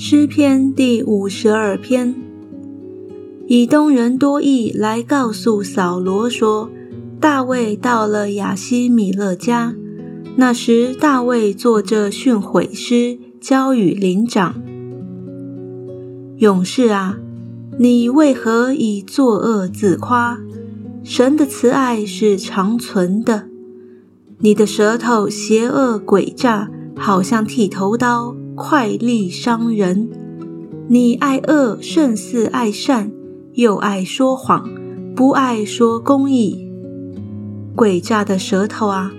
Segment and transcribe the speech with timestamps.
[0.00, 2.14] 诗篇第五十二篇，
[3.48, 6.70] 以东人多益来告诉扫罗说，
[7.18, 9.74] 大卫到了亚西米勒家。
[10.36, 14.62] 那时，大卫作着训诲诗，交与灵长。
[16.36, 17.18] 勇士啊，
[17.80, 20.38] 你为何以作恶自夸？
[21.02, 23.48] 神的慈爱是长存的。
[24.38, 28.34] 你的舌头邪恶诡诈，好像剃头刀。
[28.60, 30.08] 快利伤人，
[30.88, 33.12] 你爱恶胜似爱善，
[33.52, 34.68] 又爱说谎，
[35.14, 36.68] 不爱说公义。
[37.76, 39.12] 诡诈的舌头啊，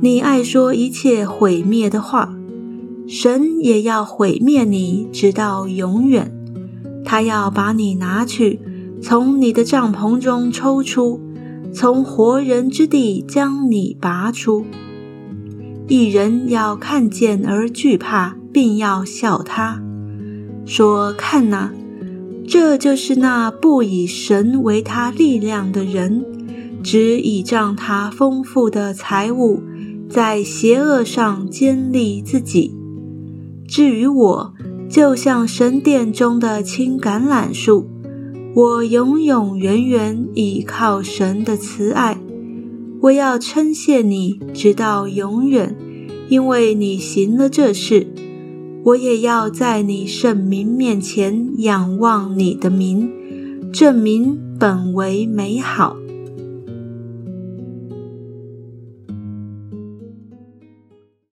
[0.00, 2.34] 你爱说一切毁灭的话，
[3.06, 6.36] 神也要毁灭你，直到永远。
[7.04, 8.58] 他要把你拿去，
[9.00, 11.20] 从你的帐篷中抽出，
[11.72, 14.66] 从活人之地将你拔出。
[15.90, 18.40] 一人要看见而惧怕。
[18.52, 19.80] 并要笑他，
[20.66, 21.72] 说：“看哪，
[22.48, 26.24] 这就是那不以神为他力量的人，
[26.82, 29.62] 只倚仗他丰富的财物，
[30.08, 32.74] 在邪恶上坚立自己。
[33.68, 34.54] 至于我，
[34.88, 37.88] 就像神殿中的青橄榄树，
[38.56, 42.18] 我永永远远倚靠神的慈爱。
[43.02, 45.76] 我要称谢你，直到永远，
[46.30, 48.06] 因为你行了这事。”
[48.82, 53.10] 我也要在你圣名面前仰望你的名，
[53.70, 55.99] 证明本为美好。